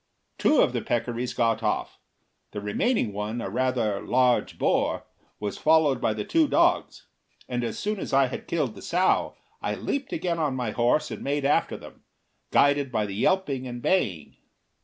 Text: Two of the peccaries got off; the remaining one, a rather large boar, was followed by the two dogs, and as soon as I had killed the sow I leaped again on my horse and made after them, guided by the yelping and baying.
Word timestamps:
Two 0.39 0.61
of 0.61 0.73
the 0.73 0.81
peccaries 0.81 1.35
got 1.35 1.61
off; 1.61 1.99
the 2.53 2.59
remaining 2.59 3.13
one, 3.13 3.39
a 3.39 3.51
rather 3.51 4.01
large 4.01 4.57
boar, 4.57 5.05
was 5.39 5.59
followed 5.59 6.01
by 6.01 6.11
the 6.11 6.25
two 6.25 6.47
dogs, 6.47 7.05
and 7.47 7.63
as 7.63 7.77
soon 7.77 7.99
as 7.99 8.11
I 8.11 8.25
had 8.25 8.47
killed 8.47 8.73
the 8.73 8.81
sow 8.81 9.35
I 9.61 9.75
leaped 9.75 10.11
again 10.11 10.39
on 10.39 10.55
my 10.55 10.71
horse 10.71 11.11
and 11.11 11.23
made 11.23 11.45
after 11.45 11.77
them, 11.77 12.01
guided 12.49 12.91
by 12.91 13.05
the 13.05 13.13
yelping 13.13 13.67
and 13.67 13.79
baying. 13.79 14.37